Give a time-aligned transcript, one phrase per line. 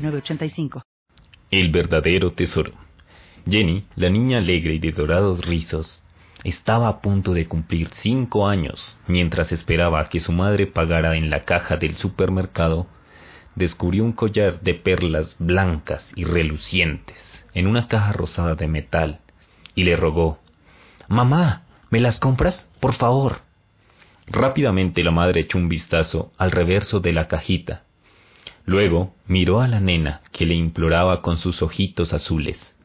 [0.00, 0.82] 906985.
[1.50, 2.72] El verdadero tesoro.
[3.48, 6.02] Jenny, la niña alegre y de dorados rizos,
[6.44, 11.40] estaba a punto de cumplir cinco años mientras esperaba que su madre pagara en la
[11.42, 12.86] caja del supermercado.
[13.56, 19.20] Descubrió un collar de perlas blancas y relucientes en una caja rosada de metal
[19.74, 20.38] y le rogó
[21.08, 22.70] Mamá, ¿me las compras?
[22.78, 23.40] Por favor.
[24.28, 27.82] Rápidamente la madre echó un vistazo al reverso de la cajita.
[28.70, 32.76] Luego miró a la nena que le imploraba con sus ojitos azules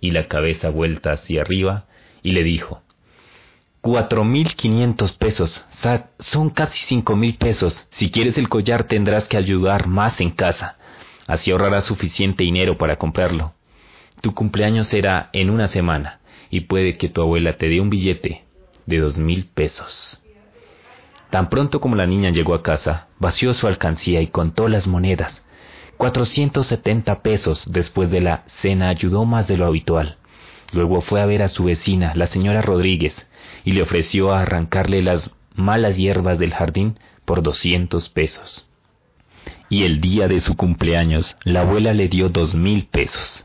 [0.00, 1.86] y la cabeza vuelta hacia arriba
[2.24, 2.82] y le dijo
[3.80, 5.64] Cuatro mil quinientos pesos.
[6.18, 7.86] son casi cinco mil pesos.
[7.90, 10.76] Si quieres el collar tendrás que ayudar más en casa.
[11.28, 13.54] Así ahorrarás suficiente dinero para comprarlo.
[14.20, 16.18] Tu cumpleaños será en una semana
[16.50, 18.44] y puede que tu abuela te dé un billete
[18.86, 20.20] de dos mil pesos.
[21.30, 25.42] Tan pronto como la niña llegó a casa, vació su alcancía y contó las monedas.
[25.98, 30.16] Cuatrocientos setenta pesos después de la cena ayudó más de lo habitual.
[30.72, 33.26] Luego fue a ver a su vecina, la señora Rodríguez,
[33.64, 38.66] y le ofreció arrancarle las malas hierbas del jardín por doscientos pesos.
[39.68, 43.44] Y el día de su cumpleaños, la abuela le dio dos mil pesos.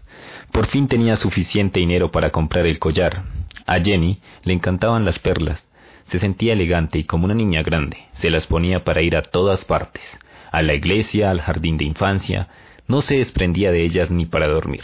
[0.51, 3.23] Por fin tenía suficiente dinero para comprar el collar.
[3.65, 5.65] A Jenny le encantaban las perlas.
[6.07, 7.97] Se sentía elegante y como una niña grande.
[8.13, 10.03] Se las ponía para ir a todas partes.
[10.51, 12.49] A la iglesia, al jardín de infancia.
[12.87, 14.83] No se desprendía de ellas ni para dormir.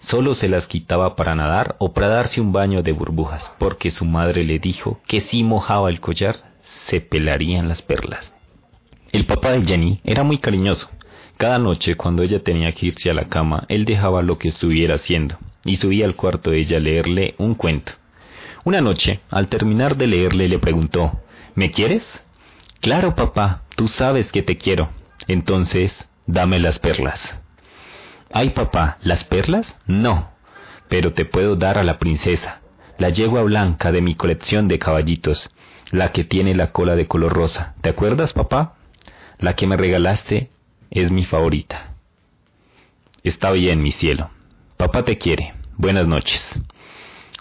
[0.00, 4.04] Solo se las quitaba para nadar o para darse un baño de burbujas, porque su
[4.04, 8.34] madre le dijo que si mojaba el collar, se pelarían las perlas.
[9.12, 10.90] El papá de Jenny era muy cariñoso.
[11.36, 14.96] Cada noche, cuando ella tenía que irse a la cama, él dejaba lo que estuviera
[14.96, 17.92] haciendo y subía al cuarto de ella a leerle un cuento.
[18.68, 21.22] Una noche, al terminar de leerle, le preguntó,
[21.54, 22.06] ¿Me quieres?
[22.82, 24.90] Claro, papá, tú sabes que te quiero.
[25.26, 27.40] Entonces, dame las perlas.
[28.30, 29.74] Ay, papá, ¿las perlas?
[29.86, 30.32] No,
[30.86, 32.60] pero te puedo dar a la princesa,
[32.98, 35.48] la yegua blanca de mi colección de caballitos,
[35.90, 37.74] la que tiene la cola de color rosa.
[37.80, 38.74] ¿Te acuerdas, papá?
[39.38, 40.50] La que me regalaste
[40.90, 41.94] es mi favorita.
[43.22, 44.28] Está bien, mi cielo.
[44.76, 45.54] Papá te quiere.
[45.78, 46.60] Buenas noches.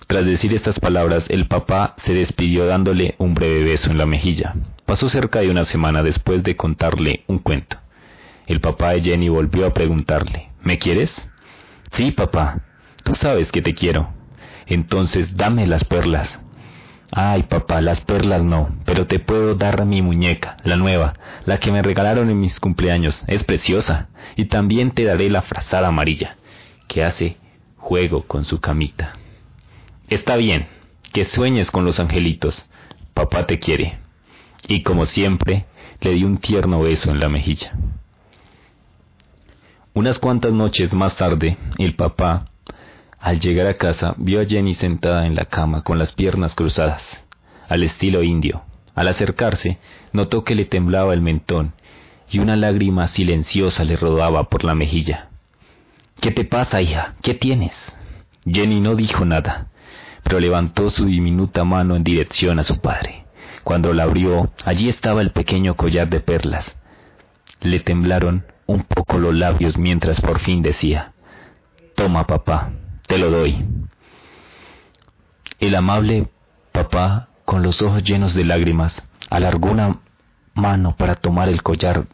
[0.08, 4.56] Tras decir estas palabras, el papá se despidió dándole un breve beso en la mejilla.
[4.86, 7.78] Pasó cerca de una semana después de contarle un cuento.
[8.46, 11.30] El papá de Jenny volvió a preguntarle, ¿Me quieres?
[11.92, 12.62] Sí, papá.
[13.04, 14.14] Tú sabes que te quiero.
[14.66, 16.40] Entonces dame las perlas.
[17.12, 21.14] Ay, papá, las perlas no, pero te puedo dar mi muñeca, la nueva,
[21.46, 23.24] la que me regalaron en mis cumpleaños.
[23.28, 24.10] Es preciosa.
[24.36, 26.38] Y también te daré la frazada amarilla,
[26.88, 27.38] que hace
[27.78, 29.14] juego con su camita.
[30.08, 30.68] Está bien,
[31.14, 32.70] que sueñes con los angelitos.
[33.14, 34.00] Papá te quiere.
[34.68, 35.66] Y como siempre,
[36.02, 37.74] le di un tierno beso en la mejilla.
[39.94, 42.52] Unas cuantas noches más tarde, el papá
[43.20, 47.24] al llegar a casa, vio a Jenny sentada en la cama con las piernas cruzadas,
[47.68, 48.64] al estilo indio.
[48.96, 49.80] Al acercarse,
[50.14, 51.74] notó que le temblaba el mentón
[52.30, 55.30] y una lágrima silenciosa le rodaba por la mejilla.
[56.22, 57.16] ¿Qué te pasa, hija?
[57.22, 57.74] ¿Qué tienes?
[58.46, 59.68] Jenny no dijo nada,
[60.28, 63.24] pero levantó su diminuta mano en dirección a su padre.
[63.64, 66.78] Cuando la abrió, allí estaba el pequeño collar de perlas.
[67.62, 71.14] Le temblaron un poco los labios mientras por fin decía,
[71.96, 72.74] Toma, papá,
[73.08, 73.66] te lo doy.
[75.62, 76.28] El amable
[76.74, 80.02] papá, con los ojos llenos de lágrimas, alargó una
[80.54, 82.06] mano para tomar el collar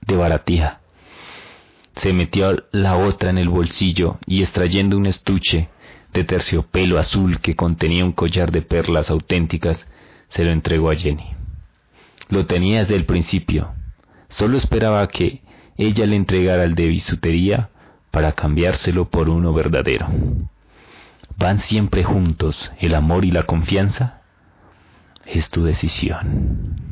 [0.00, 0.80] de baratija.
[1.94, 5.68] Se metió la otra en el bolsillo y extrayendo un estuche
[6.12, 9.86] de terciopelo azul que contenía un collar de perlas auténticas,
[10.28, 11.34] se lo entregó a Jenny.
[12.28, 13.72] Lo tenía desde el principio.
[14.28, 15.42] Solo esperaba que
[15.76, 17.70] ella le entregara el de bisutería
[18.10, 20.08] para cambiárselo por uno verdadero.
[21.36, 24.22] ¿Van siempre juntos el amor y la confianza?
[25.26, 26.91] Es tu decisión.